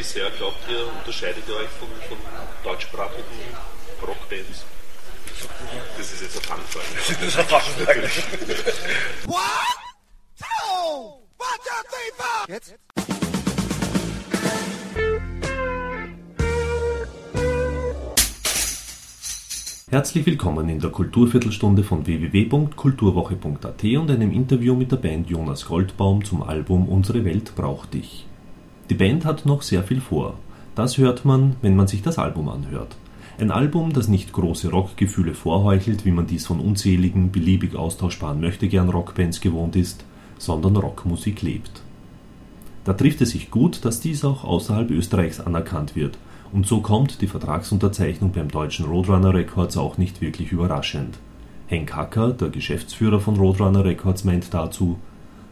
[0.00, 2.16] wie sehr glaubt ihr, unterscheidet ihr euch von, von
[2.64, 3.22] deutschsprachigen
[4.00, 4.64] Rockbands?
[5.98, 6.86] Das ist jetzt eine Fangfrage.
[6.96, 8.00] Das ist eine Fangfrage.
[9.26, 9.38] One,
[10.38, 12.48] two, one, two, three, four.
[12.48, 12.74] Jetzt?
[19.90, 26.24] Herzlich willkommen in der Kulturviertelstunde von www.kulturwoche.at und einem Interview mit der Band Jonas Goldbaum
[26.24, 28.29] zum Album Unsere Welt braucht dich.
[28.90, 30.34] Die Band hat noch sehr viel vor.
[30.74, 32.96] Das hört man, wenn man sich das Album anhört.
[33.38, 38.88] Ein Album, das nicht große Rockgefühle vorheuchelt, wie man dies von unzähligen, beliebig austauschbaren Möchtegern
[38.88, 40.04] Rockbands gewohnt ist,
[40.38, 41.82] sondern Rockmusik lebt.
[42.84, 46.18] Da trifft es sich gut, dass dies auch außerhalb Österreichs anerkannt wird,
[46.52, 51.16] und so kommt die Vertragsunterzeichnung beim deutschen Roadrunner Records auch nicht wirklich überraschend.
[51.68, 54.98] Henk Hacker, der Geschäftsführer von Roadrunner Records, meint dazu: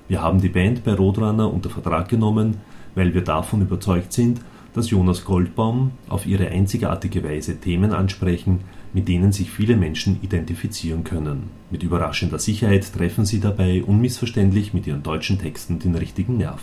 [0.09, 2.57] Wir haben die Band bei Roadrunner unter Vertrag genommen,
[2.99, 4.41] weil wir davon überzeugt sind,
[4.75, 8.61] dass Jonas Goldbaum auf ihre einzigartige Weise Themen ansprechen,
[8.93, 11.45] mit denen sich viele Menschen identifizieren können.
[11.71, 16.61] Mit überraschender Sicherheit treffen sie dabei unmissverständlich mit ihren deutschen Texten den richtigen Nerv.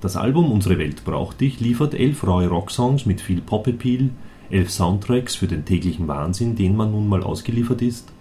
[0.00, 4.10] Das Album Unsere Welt braucht dich liefert elf raue Rocksongs mit viel Pop-Appeal,
[4.50, 8.12] elf Soundtracks für den täglichen Wahnsinn, den man nun mal ausgeliefert ist,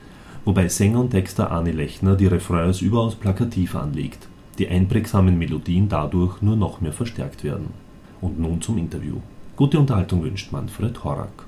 [0.46, 4.28] wobei Sänger und Texter Arne Lechner die Refrains überaus plakativ anlegt
[4.60, 7.74] die einprägsamen Melodien dadurch nur noch mehr verstärkt werden.
[8.20, 9.16] Und nun zum Interview.
[9.56, 11.46] Gute Unterhaltung wünscht Manfred Horak.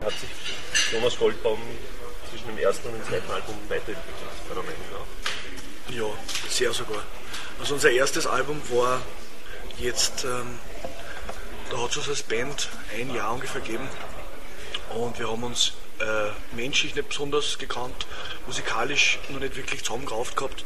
[0.00, 1.58] Hat sich Thomas Goldbaum
[2.28, 4.04] zwischen dem ersten und dem zweiten Album weiterentwickelt,
[4.48, 5.94] meiner Meinung nach?
[5.94, 6.04] Ja,
[6.48, 7.04] sehr sogar.
[7.60, 9.00] Also unser erstes Album war
[9.80, 10.58] jetzt, ähm,
[11.70, 13.88] da hat es uns als Band ein Jahr ungefähr gegeben
[14.94, 18.06] und wir haben uns äh, menschlich nicht besonders gekannt,
[18.46, 20.64] musikalisch noch nicht wirklich zusammengerauft gehabt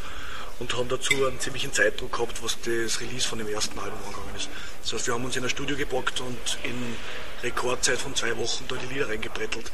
[0.59, 4.37] und haben dazu einen ziemlichen Zeitdruck gehabt, was das Release von dem ersten Album angegangen
[4.37, 4.49] ist.
[4.83, 6.97] Das heißt, wir haben uns in ein Studio gepackt und in
[7.43, 9.71] Rekordzeit von zwei Wochen da die Lieder reingebrettelt.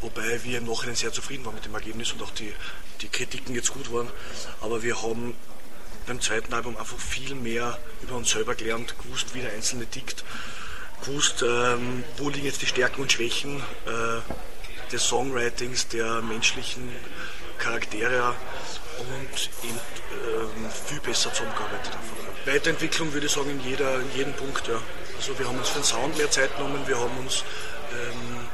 [0.00, 2.52] Wobei wir im Nachhinein sehr zufrieden waren mit dem Ergebnis und auch die,
[3.02, 4.08] die Kritiken jetzt gut waren.
[4.60, 5.36] Aber wir haben
[6.06, 10.24] beim zweiten Album einfach viel mehr über uns selber gelernt, gewusst, wie der Einzelne tickt,
[11.04, 16.88] gewusst, ähm, wo liegen jetzt die Stärken und Schwächen äh, des Songwritings, der menschlichen
[17.58, 18.34] Charaktere
[18.98, 19.80] und eben
[20.26, 22.22] ähm, viel besser zusammengearbeitet einfach.
[22.46, 24.80] Weiterentwicklung würde ich sagen in, jeder, in jedem Punkt, ja.
[25.16, 27.44] Also wir haben uns für den Sound mehr Zeit genommen, wir haben uns
[27.92, 28.48] ähm,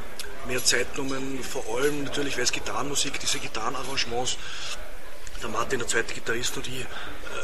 [0.46, 4.36] mehr Zeit genommen, vor allem natürlich, weil es Gitarrenmusik, diese Gitarrenarrangements,
[5.42, 6.84] der Martin, der zweite Gitarrist und ich,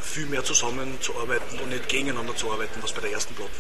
[0.04, 3.50] viel mehr zusammenzuarbeiten und nicht gegeneinander zu arbeiten, was bei der ersten Platte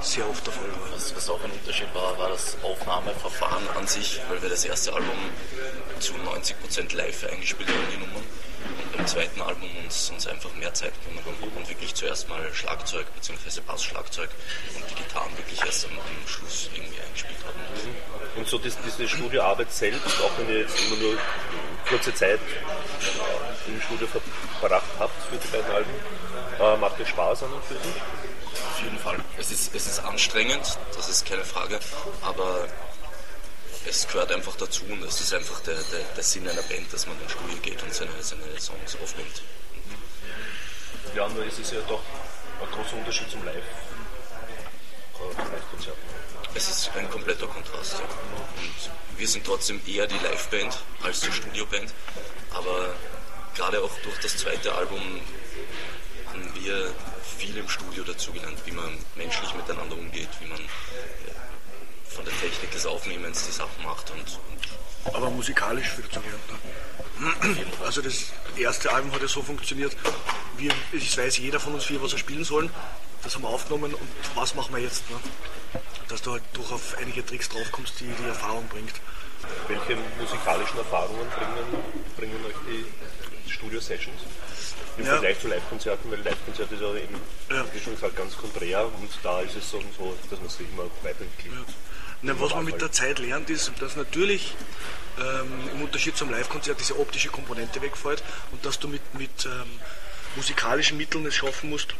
[0.00, 0.92] sehr oft der Fall war.
[0.94, 4.92] Was, was auch ein Unterschied war, war das Aufnahmeverfahren an sich, weil wir das erste
[4.92, 5.18] Album
[5.98, 8.24] zu 90% live eingespielt haben, die Nummern.
[8.82, 12.42] Und beim zweiten Album uns, uns einfach mehr Zeit genommen haben und wirklich zuerst mal
[12.54, 13.60] Schlagzeug bzw.
[13.66, 14.30] Bassschlagzeug
[14.76, 17.58] und die Gitarren wirklich erst am, am Schluss irgendwie eingespielt haben.
[18.36, 21.18] Und so diese Studioarbeit selbst, auch wenn ihr jetzt immer nur
[21.88, 22.40] kurze Zeit
[23.68, 25.90] im Studio verbracht habt für die beiden Alben.
[26.60, 27.94] Äh, macht es Spaß an und für sich?
[28.52, 29.18] Auf jeden Fall.
[29.38, 31.78] Es ist, es ist anstrengend, das ist keine Frage,
[32.22, 32.68] aber
[33.86, 37.06] es gehört einfach dazu und es ist einfach der, der, der Sinn einer Band, dass
[37.06, 39.42] man ins Studio geht und seine, seine Songs aufnimmt.
[41.14, 42.02] Ja, nur es ist ja doch
[42.60, 43.56] ein großer Unterschied zum Live.
[43.56, 45.96] Äh, Live-Konzert.
[46.54, 47.94] Es ist ein kompletter Kontrast.
[47.94, 48.04] Ja.
[48.04, 51.92] Und wir sind trotzdem eher die Live-Band als die Studio-Band,
[52.52, 52.94] aber
[53.58, 55.00] gerade auch durch das zweite Album
[56.28, 56.94] haben wir
[57.36, 60.60] viel im Studio dazugelernt, wie man menschlich miteinander umgeht, wie man
[62.08, 66.42] von der Technik des Aufnehmens die Sachen macht und, und aber musikalisch viel dazugelernt.
[67.18, 67.76] Ne?
[67.84, 68.26] Also das
[68.56, 69.96] erste Album hat ja so funktioniert,
[70.56, 72.70] wir, es weiß jeder von uns vier, was er spielen soll.
[73.24, 75.02] Das haben wir aufgenommen und was machen wir jetzt?
[75.10, 75.16] Ne?
[76.08, 78.94] Dass du halt durch auf einige Tricks draufkommst, die die Erfahrung bringt.
[79.66, 81.82] Welche musikalischen Erfahrungen bringen,
[82.16, 82.84] bringen euch die
[83.50, 84.20] Studio-Sessions
[84.98, 85.12] im ja.
[85.12, 87.14] Vergleich zu Live-Konzerten, weil Live-Konzert ist ja eben,
[87.50, 87.64] ja.
[87.72, 89.80] wie schon gesagt, ganz konträr und da ist es so,
[90.30, 91.68] dass man sich immer weiterentwickelt.
[91.68, 91.74] Ja.
[92.22, 94.56] Na, was man mit der Zeit lernt, ist, dass natürlich
[95.18, 99.80] ähm, im Unterschied zum Live-Konzert diese optische Komponente wegfällt und dass du mit, mit ähm,
[100.34, 101.94] musikalischen Mitteln es schaffen musst,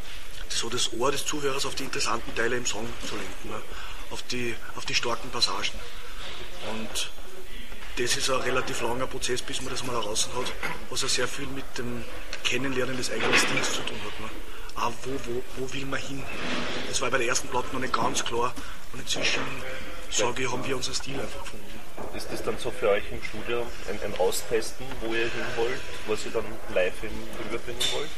[0.49, 3.63] so das Ohr des Zuhörers auf die interessanten Teile im Song zu lenken, ne?
[4.11, 5.79] auf, die, auf die starken Passagen.
[6.71, 7.11] Und
[7.99, 10.53] das ist ein relativ langer Prozess, bis man das mal heraus hat,
[10.89, 12.05] was ja sehr viel mit dem
[12.45, 14.21] Kennenlernen des eigenen Stils zu tun hat.
[14.21, 14.31] Ne?
[14.77, 16.23] Ah, wo, wo, wo will man hin?
[16.89, 18.55] Das war bei der ersten Platte noch nicht ganz klar
[18.93, 19.43] und inzwischen
[20.11, 21.67] sage ich, haben wir unseren Stil einfach gefunden.
[22.17, 25.81] Ist das dann so für euch im Studio ein, ein Austesten, wo ihr hin wollt,
[26.07, 27.11] was ihr dann live in
[27.45, 28.11] rüberbringen wollt?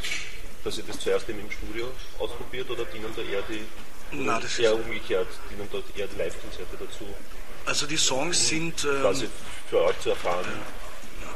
[0.62, 1.86] Dass ihr das zuerst im Studio
[2.18, 3.64] ausprobiert oder dienen da eher die
[4.12, 7.06] Nein, das eher ist, umgekehrt, dienen dort eher die Live-Konzerte dazu?
[7.66, 9.28] Also die Songs sind, ähm, Quasi
[9.68, 10.46] für euch zu erfahren,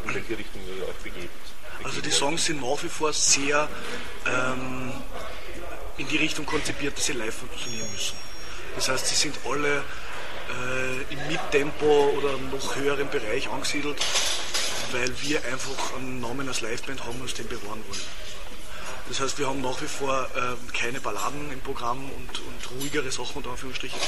[0.06, 1.30] in welche Richtung ihr euch begebt.
[1.82, 3.68] also die Songs sind nach wie vor sehr
[4.26, 4.92] ähm,
[5.96, 8.16] in die Richtung konzipiert, dass sie live funktionieren müssen.
[8.74, 13.98] Das heißt, sie sind alle äh, im Mittempo oder noch höheren Bereich angesiedelt,
[14.92, 18.00] weil wir einfach einen Namen als Liveband haben und uns den bewahren wollen.
[19.08, 23.10] Das heißt, wir haben nach wie vor ähm, keine Balladen im Programm und, und ruhigere
[23.10, 24.00] Sachen unter Anführungsstrichen.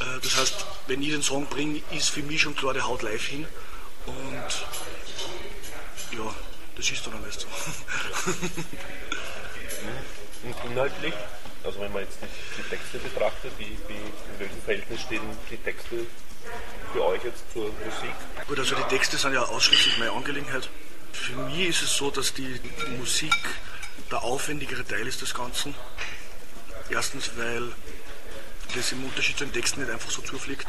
[0.00, 3.02] Äh, das heißt, wenn ich den Song bringe, ist für mich schon klar, der haut
[3.02, 3.46] live hin.
[4.06, 4.16] Und
[6.16, 6.34] ja,
[6.76, 7.46] das ist dann nicht so.
[10.42, 11.14] Und inhaltlich,
[11.64, 15.56] also wenn man jetzt die, die Texte betrachtet, wie, wie, in welchem Verhältnis stehen die
[15.56, 16.06] Texte
[16.92, 18.14] für euch jetzt zur Musik?
[18.46, 20.68] Gut, also die Texte sind ja ausschließlich meine Angelegenheit.
[21.12, 22.60] Für mich ist es so, dass die
[22.98, 23.34] Musik
[24.10, 25.74] der aufwendigere Teil ist des Ganzen.
[26.90, 27.72] Erstens, weil
[28.74, 30.66] das im Unterschied zu den Texten nicht einfach so zufliegt.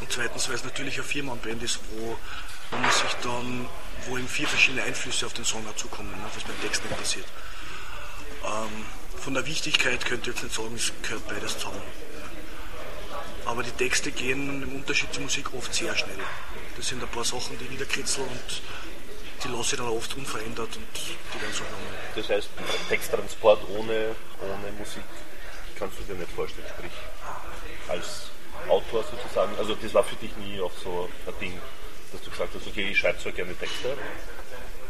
[0.00, 2.16] Und zweitens, weil es natürlich eine Viermann-Band ist, wo,
[2.70, 3.68] wo man sich dann,
[4.06, 7.26] wo eben vier verschiedene Einflüsse auf den Song dazukommen, ne, was beim Text nicht passiert.
[8.44, 8.84] Ähm,
[9.18, 11.82] von der Wichtigkeit könnte ich jetzt nicht sagen, es gehört beides zusammen.
[13.44, 16.18] Aber die Texte gehen im Unterschied zur Musik oft sehr schnell.
[16.76, 18.62] Das sind ein paar Sachen, die niederkritzeln und
[19.42, 21.86] die lasse ich dann oft unverändert und die werden so genommen.
[22.14, 22.48] Das heißt,
[22.88, 25.02] Texttransport ohne, ohne Musik
[25.78, 26.92] kannst du dir nicht vorstellen, sprich
[27.88, 28.30] als
[28.68, 29.56] Autor sozusagen.
[29.58, 31.58] Also das war für dich nie auch so ein Ding,
[32.12, 33.96] dass du gesagt hast, okay, ich schreibe zwar gerne Texte,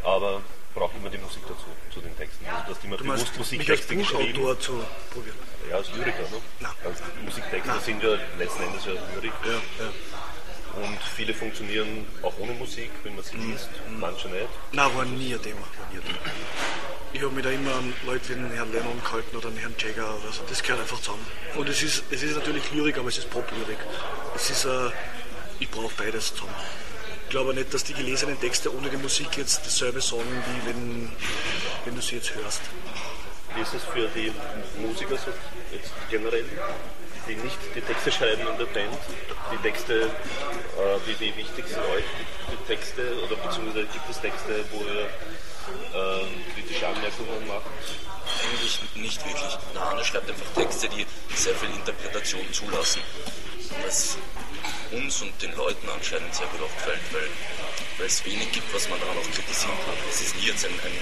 [0.03, 0.41] aber
[0.75, 2.47] brauche immer die Musik dazu, zu den Texten.
[2.47, 4.33] Also du hast immer Du bewusst Musiktexte geschrieben.
[4.35, 5.37] Buchautor zu probieren.
[5.69, 6.41] Ja, als Lyriker, ne?
[6.61, 6.73] Nein.
[6.85, 7.81] Also Musiktexte Nein.
[7.81, 9.33] sind ja letzten Endes ja Lyrik.
[9.45, 9.53] Ja,
[9.85, 9.93] ja.
[10.85, 13.51] Und viele funktionieren auch ohne Musik, wenn man sie Mhm.
[13.53, 13.69] liest,
[13.99, 14.47] manche nicht.
[14.73, 15.61] Nein, war nie ein Thema.
[15.61, 16.19] War nie ein Thema.
[17.19, 19.75] Ich habe mich da immer an Leute wie den Herrn Lennon gehalten oder den Herrn
[19.77, 20.41] Jagger so.
[20.49, 21.27] Das gehört einfach zusammen.
[21.57, 23.79] Und es ist, es ist natürlich Lyrik, aber es ist Pop-Lyrik.
[24.37, 24.91] Es ist, äh,
[25.59, 26.55] ich brauche beides zusammen.
[27.25, 31.11] Ich glaube nicht, dass die gelesenen Texte ohne die Musik jetzt dasselbe sagen, wie wenn,
[31.87, 32.61] wenn du sie jetzt hörst.
[33.57, 34.31] Wie ist es für die
[34.81, 35.33] Musiker so
[35.73, 36.45] jetzt generell,
[37.27, 38.97] die nicht die Texte schreiben in der Band?
[39.53, 40.09] Die Texte, äh,
[41.05, 45.09] wie, wie wichtig sind euch die, die Texte oder beziehungsweise gibt es Texte, wo ihr
[45.95, 47.67] äh, kritische Anmerkungen macht?
[48.45, 49.59] Eigentlich nicht wirklich.
[49.75, 53.03] Der Arne schreibt einfach Texte, die sehr viel Interpretation zulassen.
[53.85, 54.17] Was
[54.93, 57.29] uns und den Leuten anscheinend sehr gut aufgefällt, weil,
[57.99, 59.95] weil es wenig gibt, was man daran auch kritisieren kann.
[60.11, 60.99] Es ist nie jetzt ein, ein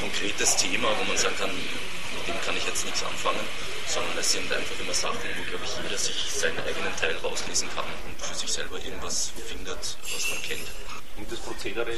[0.00, 3.40] konkretes Thema, wo man sagen kann, mit dem kann ich jetzt nichts anfangen,
[3.86, 7.68] sondern es sind einfach immer Sachen, wo, glaube ich, jeder sich seinen eigenen Teil rauslesen
[7.74, 10.68] kann und für sich selber irgendwas findet, was man kennt.
[11.16, 11.92] Und das Prozedere,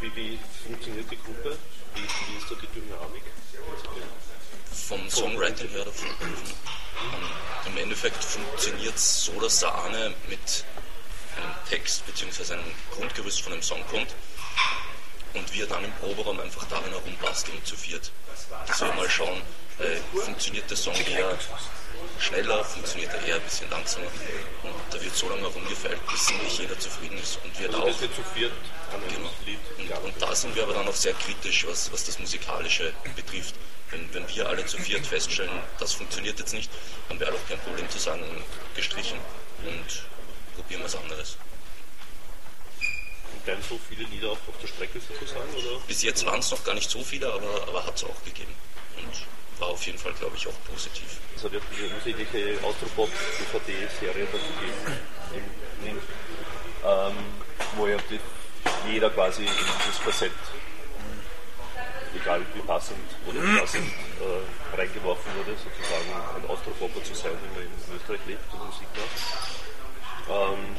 [0.00, 1.56] wie, wie funktioniert die Gruppe?
[1.94, 3.22] Wie, wie ist da die Dynamik?
[4.88, 6.08] vom Songwriting her davon.
[7.66, 10.64] Im Endeffekt funktioniert es so, dass der Arne mit
[11.36, 12.52] einem Text bzw.
[12.52, 14.14] einem Grundgerüst von einem Song kommt
[15.34, 18.10] und wir dann im Proberaum einfach darin herumbasteln zu viert.
[18.66, 19.42] Dass wir mal schauen,
[19.78, 21.36] äh, funktioniert der Song eher
[22.18, 24.06] schneller, funktioniert er eher ein bisschen langsamer.
[24.62, 27.90] Und da wird so lange herumgefeilt, bis nicht jeder zufrieden ist und wir da Also
[27.90, 28.52] auch zu viert
[29.08, 29.98] Genau.
[29.98, 33.54] Und, und da sind wir aber dann auch sehr kritisch, was, was das Musikalische betrifft.
[33.90, 36.70] Wenn, wenn wir alle zu viert feststellen, das funktioniert jetzt nicht,
[37.08, 38.24] haben wir alle auch kein Problem zu sagen,
[38.74, 39.18] gestrichen
[39.64, 40.04] und
[40.56, 41.36] probieren was anderes.
[43.44, 45.52] Bleiben so viele Lieder auf, auf der Strecke sozusagen?
[45.52, 45.80] Oder?
[45.86, 48.54] Bis jetzt waren es noch gar nicht so viele, aber, aber hat es auch gegeben.
[48.96, 51.18] Und war auf jeden Fall, glaube ich, auch positiv.
[51.36, 56.00] Es hat ja diese unsägliche Austropop-DVD-Serie dazu gegeben,
[56.84, 57.16] ähm,
[57.76, 57.96] wo ja
[58.88, 59.50] jeder quasi in
[59.86, 60.32] dieses Korsett,
[62.14, 63.88] egal wie passend oder unpassend,
[64.20, 68.88] äh, reingeworfen wurde, sozusagen ein Austropopper zu sein, wenn man in Österreich lebt und Musik
[68.94, 70.30] macht.
[70.30, 70.76] Ähm,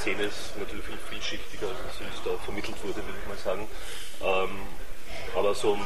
[0.00, 3.68] Szene ist natürlich viel vielschichtiger, als es da vermittelt wurde, würde ich mal sagen.
[4.22, 4.60] Ähm,
[5.36, 5.78] aber so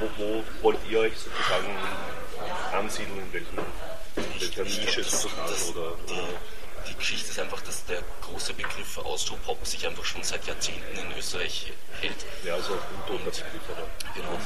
[0.00, 1.76] wo, wo wollt ihr euch sozusagen
[2.72, 3.58] ansiedeln, in, welchen,
[4.16, 5.70] in welcher Nische sozusagen?
[5.70, 6.28] Oder, Die, oder
[6.88, 11.18] die Geschichte ist einfach, dass der große Begriff Austropop sich einfach schon seit Jahrzehnten in
[11.18, 12.16] Österreich hält.
[12.44, 13.86] ja, also Begriff, oder?
[14.14, 14.38] Genau.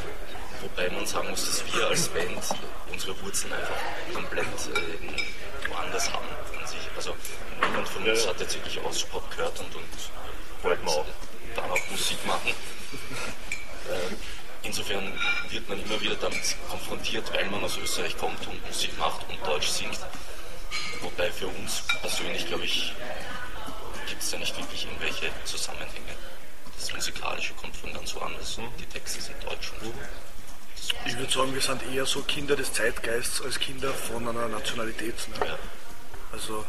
[0.61, 2.43] Wobei man sagen muss, dass wir als Band
[2.91, 3.77] unsere Wurzeln einfach
[4.13, 6.27] komplett äh, woanders haben
[6.59, 6.79] an sich.
[6.97, 7.15] Also
[7.67, 11.07] niemand von uns hat jetzt wirklich Austropop gehört und, und auch.
[11.57, 12.53] dann auch Musik machen.
[13.85, 14.15] Äh,
[14.65, 15.13] Insofern
[15.51, 19.47] wird man immer wieder damit konfrontiert, weil man aus Österreich kommt und Musik macht und
[19.47, 19.99] Deutsch singt.
[21.03, 22.95] Wobei für uns persönlich, glaube ich,
[24.09, 26.15] gibt es da nicht wirklich irgendwelche Zusammenhänge.
[26.79, 29.93] Das Musikalische kommt von ganz woanders und die Texte sind deutsch und
[31.05, 35.15] Ich würde sagen, wir sind eher so Kinder des Zeitgeists als Kinder von einer Nationalität.
[35.29, 35.47] Ne?
[35.47, 35.59] Ja.
[36.33, 36.65] Also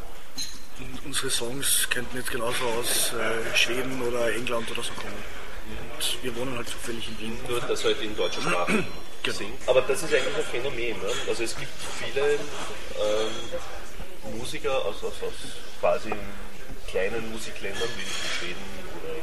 [0.79, 5.13] un- unsere Songs könnten jetzt genauso aus äh, Schweden oder England oder so kommen.
[5.95, 7.37] Und wir wohnen halt zufällig in Wien.
[7.47, 8.83] Nur, dass halt in deutscher Sprache
[9.23, 9.37] Genau.
[9.37, 9.67] singt.
[9.67, 10.99] Aber das ist eigentlich ein Phänomen.
[11.01, 11.09] Ne?
[11.27, 15.33] Also es gibt viele ähm, Musiker aus, aus, aus
[15.79, 16.11] quasi
[16.87, 18.61] kleinen Musikländern wie Schweden
[19.01, 19.15] oder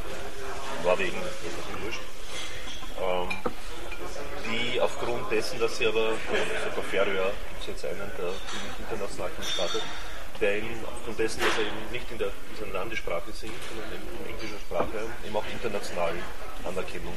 [0.89, 2.01] Norwegen, das ist mir wurscht,
[2.99, 3.53] ähm,
[4.51, 6.09] die aufgrund dessen, dass sie aber,
[6.69, 9.81] sogar Färöer gibt es jetzt einen, der ziemlich international startet,
[10.43, 12.27] der eben aufgrund dessen, dass er eben nicht in der
[12.59, 16.11] seiner Landessprache singt, sondern in englischer Sprache, eben auch international
[16.67, 17.15] Anerkennung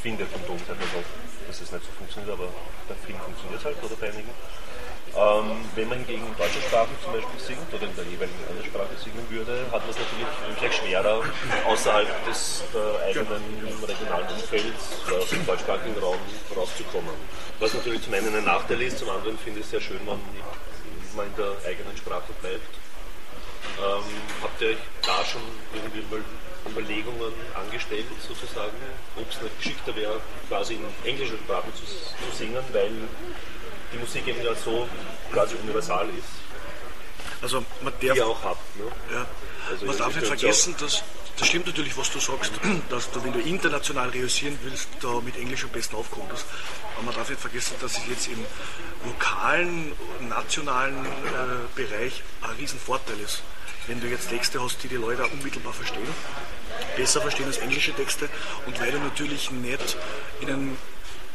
[0.00, 1.10] findet und uns gesagt,
[1.48, 2.46] dass es nicht so funktioniert, aber
[2.86, 4.30] bei vielen funktioniert es halt oder bei einigen.
[5.16, 8.68] Ähm, wenn man hingegen in deutscher Sprache zum Beispiel singt oder in der jeweiligen anderen
[8.68, 11.24] Sprache singen würde, hat man es natürlich vielleicht schwerer,
[11.66, 13.42] außerhalb des äh, eigenen
[13.82, 16.20] regionalen Umfelds oder aus dem deutschsprachigen Raum
[16.54, 17.16] rauszukommen.
[17.58, 20.20] Was natürlich zum einen ein Nachteil ist, zum anderen finde ich es sehr schön, wenn
[21.16, 22.74] man in der eigenen Sprache bleibt.
[23.78, 24.04] Ähm,
[24.42, 25.42] habt ihr euch da schon
[25.74, 26.22] irgendwie mal
[26.70, 28.76] Überlegungen angestellt, sozusagen,
[29.16, 32.90] ob es nicht geschickter wäre, quasi in englischer Sprache zu, zu singen, weil
[33.92, 34.88] die Musik eben ja so
[35.32, 38.76] quasi universal ist, Also man die darf, ihr auch habt.
[38.76, 38.84] Ne?
[39.12, 39.26] ja,
[39.70, 41.02] Also man darf nicht vergessen, dass
[41.38, 42.52] das stimmt natürlich, was du sagst,
[42.88, 46.46] dass du, wenn du international realisieren willst, da mit Englisch am besten aufkommen musst.
[46.94, 48.44] Aber man darf nicht vergessen, dass es jetzt im
[49.04, 49.92] lokalen,
[50.28, 51.08] nationalen äh,
[51.74, 53.42] Bereich ein Riesenvorteil ist.
[53.86, 56.08] Wenn du jetzt Texte hast, die die Leute unmittelbar verstehen,
[56.96, 58.28] besser verstehen als englische Texte
[58.66, 59.96] und weil du natürlich nicht
[60.40, 60.76] in einem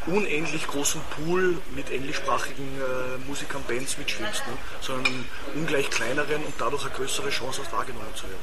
[0.08, 4.54] unendlich großen Pool mit englischsprachigen äh, Musikern, Bands mitschwimmst, ne?
[4.82, 8.40] sondern einen ungleich kleineren und dadurch eine größere Chance hast, wahrgenommen zu werden.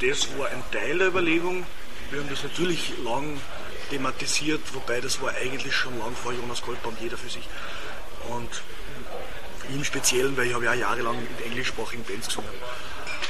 [0.00, 1.64] Das war ein Teil der Überlegung.
[2.10, 3.40] Wir haben das natürlich lang
[3.90, 7.48] thematisiert, wobei das war eigentlich schon lang vor Jonas Goldbaum jeder für sich.
[8.28, 8.62] Und
[9.72, 12.50] im Speziellen, weil ich habe ja jahrelang mit englischsprachigen Bands gesungen.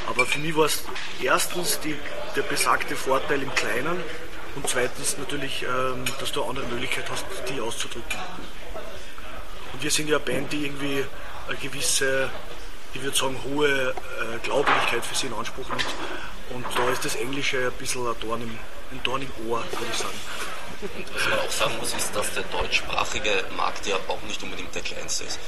[0.09, 0.85] Aber für mich war es
[1.23, 1.95] erstens die,
[2.37, 4.03] der besagte Vorteil im Kleinen
[4.57, 8.19] und zweitens natürlich, ähm, dass du eine andere Möglichkeit hast, die auszudrücken.
[9.73, 11.05] Und wir sind ja eine Band, die irgendwie
[11.49, 12.31] eine gewisse,
[12.93, 15.87] ich würde sagen, hohe äh, Glaubwürdigkeit für sie in Anspruch nimmt.
[16.51, 18.59] Und da ist das Englische ein bisschen ein Dorn im,
[18.93, 20.21] ein Dorn im Ohr, würde ich sagen.
[21.15, 24.83] Was man auch sagen muss, ist, dass der deutschsprachige Markt ja auch nicht unbedingt der
[24.83, 25.39] kleinste ist.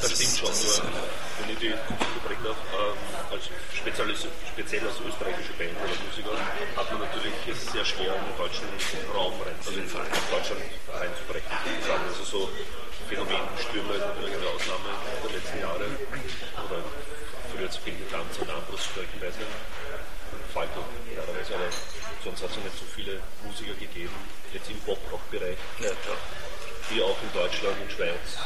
[0.00, 0.92] Das stimmt schon, das ist, nur,
[1.40, 2.96] wenn ich die Musik darf, ähm,
[3.28, 3.44] als
[3.76, 6.32] speziell, speziell als österreichische Band oder Musiker
[6.76, 8.64] hat man natürlich es sehr schwer, in den deutschen
[9.12, 11.52] Raum reinzubrechen, in Deutschland reinzubrechen.
[11.52, 12.48] Also so
[13.10, 14.88] Phänomenstürme ist natürlich eine Ausnahme
[15.20, 15.84] der letzten Jahre.
[16.64, 16.80] Oder
[17.50, 19.44] früher zu viel Tanz und Armbrust beispielsweise.
[22.24, 24.14] Sonst hat es ja nicht so viele Musiker gegeben,
[24.52, 26.16] jetzt im Pop-Rock-Bereich ja, klar.
[26.90, 28.36] die auch in Deutschland und Schweiz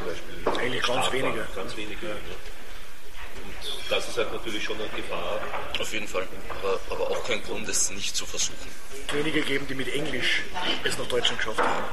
[0.00, 1.46] zum Beispiel Eigentlich ganz wenige.
[1.54, 2.06] Ganz wenige.
[2.06, 2.12] Ja.
[2.12, 5.40] Und das ist halt natürlich schon eine Gefahr.
[5.78, 6.26] Auf jeden Fall.
[6.48, 8.68] Aber, aber auch kein Grund, es nicht zu versuchen.
[9.12, 10.42] Wenige geben, die mit Englisch
[10.84, 11.84] es nach Deutschland geschafft haben.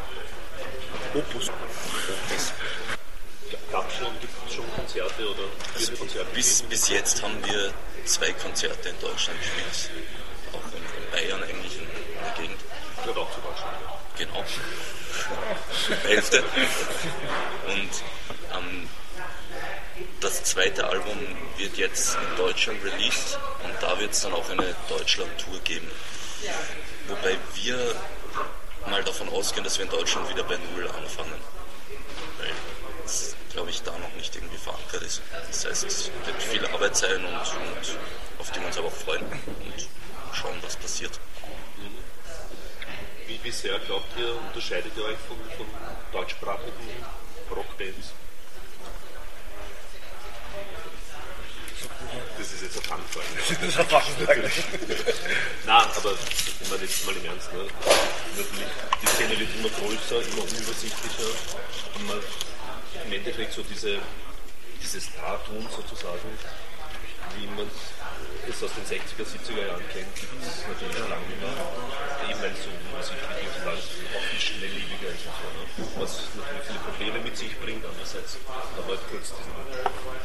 [1.13, 1.51] Opus.
[3.71, 5.43] Gab es schon, gibt es schon Konzerte oder
[5.75, 7.73] Also Konzerte bis, bis jetzt haben wir
[8.05, 9.91] zwei Konzerte in Deutschland gespielt.
[11.27, 11.87] Auch in, in Bayern eigentlich in
[12.23, 12.59] der Gegend.
[13.03, 13.77] Gehört auch zu Deutschland.
[14.17, 14.43] Genau.
[16.07, 16.43] Hälfte.
[17.67, 18.03] Und
[18.53, 18.89] ähm,
[20.19, 21.17] das zweite Album
[21.57, 25.89] wird jetzt in Deutschland released und da wird es dann auch eine Deutschland-Tour geben.
[27.07, 27.95] Wobei wir
[28.89, 31.33] mal davon ausgehen, dass wir in Deutschland wieder bei Null anfangen.
[32.39, 32.51] Weil
[33.05, 35.21] es, glaube ich, da noch nicht irgendwie verankert ist.
[35.47, 37.97] Das heißt, es wird viel Arbeit sein und, und
[38.39, 39.87] auf die wir uns aber auch freuen und
[40.33, 41.19] schauen, was passiert.
[43.27, 45.67] Wie, wie sehr glaubt ihr, unterscheidet ihr euch von, von
[46.11, 47.05] deutschsprachigen
[47.51, 48.13] Rockbands?
[52.37, 53.27] Das ist jetzt eine Fangfrage.
[53.35, 54.51] Das ist eine Fachfrage.
[55.65, 56.11] Nein, aber
[56.59, 57.67] wenn man jetzt mal im Ernst, ne?
[58.37, 61.29] natürlich, die Szene wird immer größer, immer unübersichtlicher.
[61.95, 62.19] Und man
[63.05, 63.99] im Endeffekt so diese,
[64.81, 66.29] dieses Star-Tun sozusagen,
[67.37, 67.97] wie man es
[68.63, 71.53] aus den 60er, 70er Jahren kennt, gibt es natürlich schon lange nicht mehr.
[72.25, 75.47] Eben weil es so unübersichtlich ist und alles auch viel schnelllebiger ist und so.
[75.53, 75.63] Ne?
[76.01, 77.83] Was natürlich viele Probleme mit sich bringt.
[77.85, 79.53] Andererseits haben wir halt kurz diesen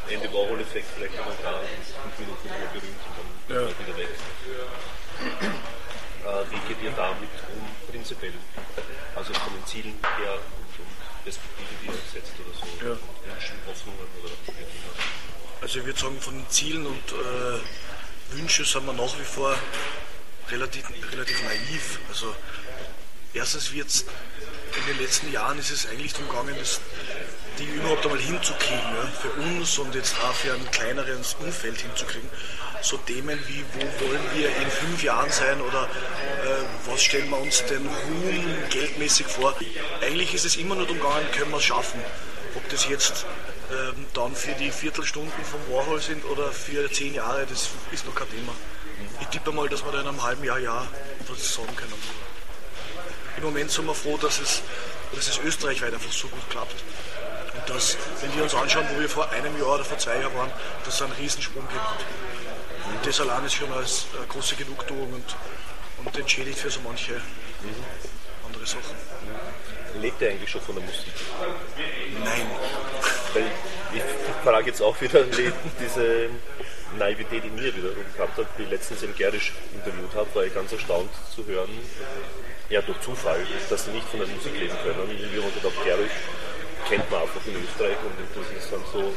[0.09, 3.63] Andy Warhol-Effekt vielleicht noch da, fünf Minuten nur berühmt und dann Ja.
[3.69, 4.11] wieder weg.
[6.23, 8.33] Äh, wie geht ihr damit um prinzipiell?
[9.15, 10.95] Also von den Zielen her und, und
[11.25, 12.67] Perspektiven, die ihr setzt oder so?
[12.81, 12.95] Ja.
[13.67, 14.31] Hoffnungen oder
[15.63, 19.57] Also ich würde sagen, von den Zielen und äh, Wünschen sind wir nach wie vor
[20.51, 22.01] relativ, relativ naiv.
[22.09, 22.35] Also
[23.33, 26.81] erstens wird in den letzten Jahren ist es eigentlich darum gegangen, das
[27.61, 32.29] Ding überhaupt einmal hinzukriegen, ja, für uns und jetzt auch für ein kleineres Umfeld hinzukriegen.
[32.81, 37.39] So Themen wie, wo wollen wir in fünf Jahren sein oder äh, was stellen wir
[37.39, 39.55] uns denn Ruhm geldmäßig vor.
[40.01, 42.01] Eigentlich ist es immer nur darum gegangen, können wir es schaffen.
[42.57, 43.27] Ob das jetzt
[43.73, 48.15] ähm, dann für die Viertelstunden vom Warhol sind oder für zehn Jahre, das ist noch
[48.15, 48.53] kein Thema.
[49.21, 50.87] Ich tippe mal, dass wir da in einem halben Jahr, Jahr
[51.27, 51.95] was sagen können.
[53.37, 54.63] Im Moment sind wir froh, dass es,
[55.15, 56.85] dass es österreichweit einfach so gut klappt.
[57.55, 60.35] Und dass, wenn wir uns anschauen, wo wir vor einem Jahr oder vor zwei Jahren
[60.35, 60.53] waren,
[60.85, 62.93] dass es einen Riesensprung gibt.
[62.93, 65.37] Und das allein ist schon als äh, große Genugtuung und,
[66.05, 67.21] und entschädigt für so manche
[68.47, 68.97] andere Sachen.
[70.01, 71.13] Lebt ihr eigentlich schon von der Musik?
[72.25, 72.47] Nein.
[73.35, 73.45] Weil
[73.95, 74.03] ich
[74.45, 75.25] frage jetzt auch wieder
[75.81, 76.29] diese
[76.99, 80.55] Naivität in mir wiederum gehabt habe, die ich letztens im Gerisch interviewt habe, war ich
[80.55, 81.71] ganz erstaunt zu hören,
[82.69, 85.01] ja durch Zufall, dass sie nicht von der Musik leben können.
[85.01, 86.19] Und wir haben gedacht, Gerisch
[86.89, 89.15] kennt man einfach in Österreich und das ist dann so,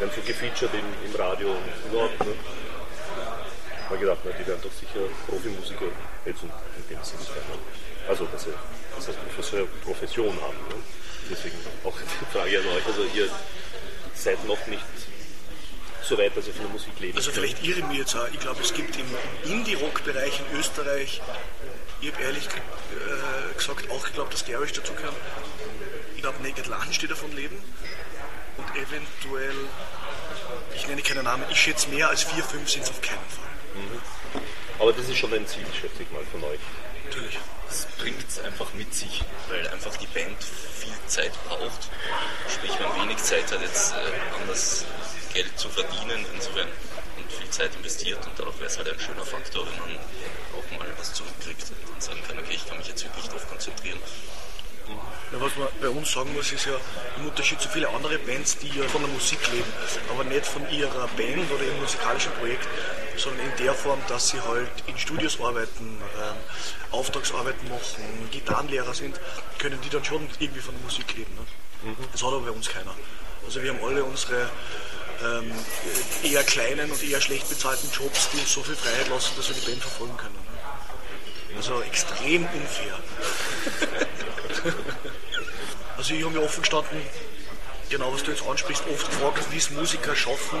[0.00, 2.20] dann so gefeatured im, im Radio und überhaupt.
[2.20, 2.34] Ne?
[3.86, 5.86] Habe gedacht, na, die werden doch sicher Profimusiker
[6.24, 6.50] jetzt in,
[6.90, 7.44] dem Sinne sein.
[7.48, 7.58] Ne?
[8.08, 8.54] Also, dass sie,
[8.94, 10.58] dass sie Professor, Profession haben.
[10.68, 10.76] Ne?
[11.30, 12.86] Deswegen auch die Frage an euch.
[12.86, 13.28] Also, ihr
[14.14, 14.84] seid noch nicht
[16.04, 18.28] so weit, dass ihr von der Musik leben Also vielleicht irre mich jetzt auch.
[18.32, 19.06] Ich glaube, es gibt im
[19.50, 21.22] Indie-Rock-Bereich in Österreich,
[22.00, 25.14] ich habe ehrlich äh, gesagt auch geglaubt, dass Garage dazugehört.
[26.16, 27.56] Ich glaube, Naked Lunch, die davon leben.
[28.56, 29.54] Und eventuell,
[30.74, 33.53] ich nenne keine Namen, ich schätze mehr als vier, fünf sind es auf keinen Fall.
[34.78, 36.60] Aber das ist schon ein Ziel, schätze ich mal, von euch.
[37.04, 37.38] Natürlich.
[37.68, 41.90] Es bringt es einfach mit sich, weil einfach die Band viel Zeit braucht.
[42.48, 44.84] Sprich, wenn wenig Zeit hat, jetzt äh, anders
[45.32, 46.68] Geld zu verdienen, insofern
[47.16, 50.78] und viel Zeit investiert und darauf wäre es halt ein schöner Faktor, wenn man auch
[50.78, 53.98] mal was zurückkriegt und sagen kann, okay, ich kann mich jetzt wirklich darauf konzentrieren.
[54.88, 56.76] Ja, was man bei uns sagen muss, ist ja
[57.16, 59.72] im Unterschied zu vielen anderen Bands, die ja von der Musik leben,
[60.10, 62.68] aber nicht von ihrer Band oder ihrem musikalischen Projekt,
[63.16, 66.36] sondern in der Form, dass sie halt in Studios arbeiten, ähm,
[66.90, 69.18] Auftragsarbeiten machen, Gitarrenlehrer sind,
[69.58, 71.34] können die dann schon irgendwie von der Musik leben.
[71.34, 71.96] Ne?
[72.12, 72.94] Das hat aber bei uns keiner.
[73.44, 74.50] Also wir haben alle unsere
[75.22, 75.52] ähm,
[76.22, 79.54] eher kleinen und eher schlecht bezahlten Jobs, die uns so viel Freiheit lassen, dass wir
[79.54, 80.34] die Band verfolgen können.
[80.34, 81.56] Ne?
[81.56, 82.98] Also extrem unfair.
[85.96, 87.00] Also ich habe mir offen gestanden,
[87.88, 90.58] genau was du jetzt ansprichst, oft gefragt, wie es Musiker schaffen,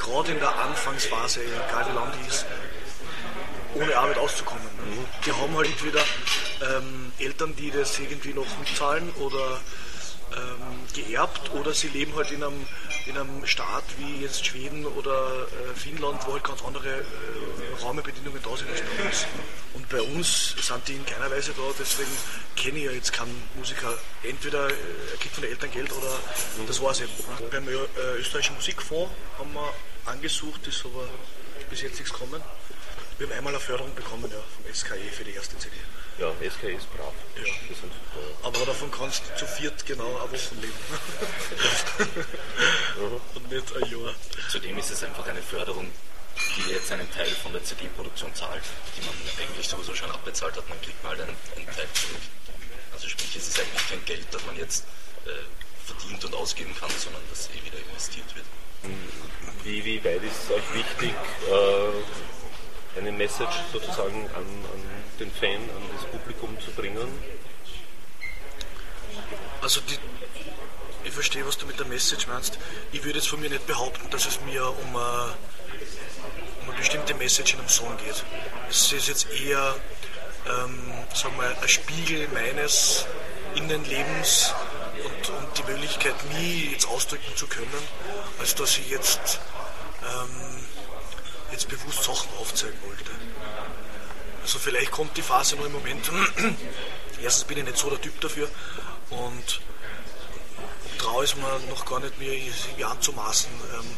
[0.00, 2.44] gerade in der Anfangsphase, egal wie lang die ist,
[3.74, 4.64] ohne Arbeit auszukommen.
[4.64, 5.04] Ne?
[5.24, 6.00] Die haben halt entweder
[6.62, 9.60] ähm, Eltern, die das irgendwie noch mitzahlen oder
[10.94, 12.66] geerbt oder sie leben halt in einem,
[13.06, 18.40] in einem Staat wie jetzt Schweden oder äh, Finnland, wo halt ganz andere äh, Rahmenbedingungen
[18.42, 19.26] da sind als bei uns.
[19.74, 22.10] Und bei uns sind die in keiner Weise da, deswegen
[22.56, 23.92] kenne ich ja jetzt keinen Musiker.
[24.22, 24.72] Entweder äh,
[25.12, 26.18] er kriegt von den Eltern Geld oder
[26.66, 27.12] das war's eben.
[27.50, 27.72] Beim äh,
[28.18, 29.72] österreichischen Musikfonds haben wir
[30.06, 31.08] angesucht, ist aber
[31.70, 32.40] bis jetzt nichts gekommen.
[33.16, 35.76] Wir haben einmal eine Förderung bekommen ja, vom SKE für die erste CD.
[36.18, 37.12] Ja, SK ist brav.
[37.36, 37.44] Ja.
[37.44, 40.74] Wir sind, äh, Aber davon kannst du zu viert genau eine Woche leben.
[43.34, 44.14] Und nicht ein Jahr.
[44.50, 45.92] Zudem ist es einfach eine Förderung,
[46.56, 48.64] die jetzt einen Teil von der CD-Produktion zahlt,
[48.96, 52.22] die man eigentlich sowieso schon abbezahlt hat, man kriegt mal einen, einen Teil zurück.
[52.92, 54.86] Also sprich, es ist eigentlich kein Geld, das man jetzt
[55.26, 55.30] äh,
[55.86, 58.46] verdient und ausgeben kann, sondern das eh wieder investiert wird.
[59.62, 61.14] wie, wie weit ist es euch wichtig,
[61.48, 62.43] äh,
[62.96, 64.82] eine Message sozusagen an, an
[65.20, 67.08] den Fan, an das Publikum zu bringen?
[69.60, 69.98] Also die,
[71.04, 72.58] ich verstehe, was du mit der Message meinst.
[72.92, 75.34] Ich würde jetzt von mir nicht behaupten, dass es mir um eine,
[76.62, 78.24] um eine bestimmte Message in einem Song geht.
[78.68, 79.76] Es ist jetzt eher
[80.46, 80.78] ähm,
[81.14, 83.06] sagen wir, ein Spiegel meines
[83.54, 84.52] Innenlebens
[85.04, 87.66] und, und die Möglichkeit, mich jetzt ausdrücken zu können,
[88.38, 89.40] als dass ich jetzt,
[91.54, 93.10] jetzt bewusst Sachen aufzeigen wollte.
[94.42, 96.10] Also vielleicht kommt die Phase noch im Moment.
[97.22, 98.48] Erstens bin ich nicht so der Typ dafür
[99.10, 99.60] und
[100.98, 103.96] traue es mir noch gar nicht, mir irgendwie anzumaßen, ähm,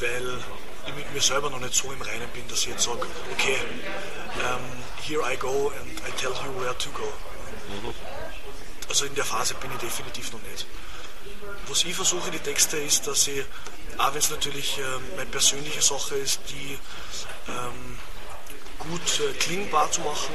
[0.00, 0.38] weil
[0.86, 3.58] ich mit mir selber noch nicht so im Reinen bin, dass ich jetzt sage, okay,
[4.40, 4.64] ähm,
[5.06, 7.12] here I go and I tell you where to go.
[8.88, 10.66] Also in der Phase bin ich definitiv noch nicht.
[11.68, 13.44] Was ich versuche die Texte ist, dass ich,
[13.98, 16.78] auch wenn es natürlich ähm, meine persönliche Sache ist, die
[17.48, 17.98] ähm,
[18.78, 20.34] gut äh, klingbar zu machen,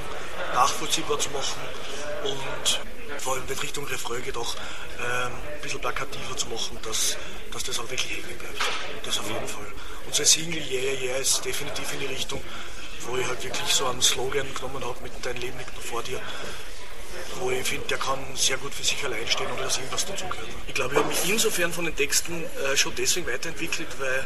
[0.53, 1.61] nachvollziehbar zu machen
[2.23, 2.81] und
[3.19, 4.55] vor allem in Richtung Refrain geht auch
[4.99, 7.17] ähm, ein bisschen plakativer zu machen, dass,
[7.51, 8.61] dass das auch wirklich hängen bleibt.
[9.03, 9.67] Das auf jeden Fall.
[10.07, 12.41] Unser Single Yeah Yeah ist definitiv in die Richtung,
[13.07, 16.03] wo ich halt wirklich so einen Slogan genommen habe mit Dein Leben liegt noch vor
[16.03, 16.21] dir
[17.39, 20.47] wo ich finde, der kann sehr gut für sich allein stehen, ohne dass irgendwas dazugehört.
[20.67, 24.25] Ich glaube, ich habe mich insofern von den Texten äh, schon deswegen weiterentwickelt, weil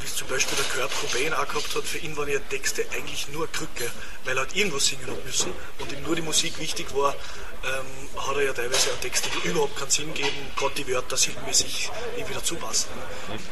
[0.00, 2.84] wie es zum Beispiel der Kurt Cobain auch gehabt hat, für ihn waren ja Texte
[2.94, 3.90] eigentlich nur Krücke,
[4.24, 7.14] weil er halt irgendwas singen hat müssen und ihm nur die Musik wichtig war,
[7.64, 11.16] ähm, hat er ja teilweise auch Texte, die überhaupt keinen Sinn geben, gerade die Wörter
[11.16, 12.90] singmäßig ihm wieder zupassen.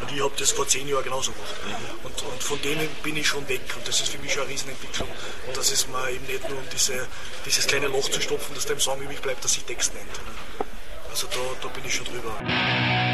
[0.00, 1.54] Und ich habe das vor zehn Jahren genauso gemacht.
[2.02, 4.52] Und, und, von denen bin ich schon weg und das ist für mich schon eine
[4.52, 5.08] Riesenentwicklung,
[5.54, 7.06] dass es mir eben nicht nur um diese,
[7.46, 10.20] dieses kleine Loch zu stopfen, das dem Song übrig bleibt, dass sich Text nennt.
[11.10, 13.13] Also da, da bin ich schon drüber.